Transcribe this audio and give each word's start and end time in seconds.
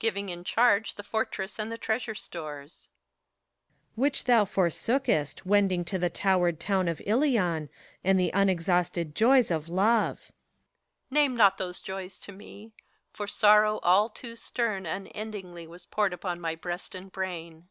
Giving 0.00 0.30
in 0.30 0.42
charge 0.42 0.96
the 0.96 1.04
fortress 1.04 1.56
and 1.56 1.70
the 1.70 1.78
treasure 1.78 2.16
stores. 2.16 2.88
ACT 3.92 3.98
III. 3.98 4.02
145 4.34 4.50
PHORKYAS. 4.50 4.84
Which 4.84 4.84
thou 4.84 4.98
forsookest, 4.98 5.46
wending 5.46 5.84
to 5.84 5.96
the 5.96 6.10
towered 6.10 6.58
town 6.58 6.88
Of 6.88 7.00
Ilion, 7.06 7.70
and 8.02 8.18
the 8.18 8.32
unexhausted 8.34 9.14
joys 9.14 9.52
of 9.52 9.68
love. 9.68 10.32
HELENA. 11.10 11.22
Name 11.22 11.36
not 11.36 11.58
those 11.58 11.80
joys 11.80 12.18
to 12.18 12.32
me 12.32 12.72
I 12.76 12.82
for 13.12 13.28
sorrow 13.28 13.78
all 13.84 14.08
too 14.08 14.34
stern 14.34 14.86
Unendingly 14.86 15.68
was 15.68 15.86
poured 15.86 16.12
upon 16.12 16.40
my 16.40 16.56
breast 16.56 16.96
and 16.96 17.12
brain. 17.12 17.68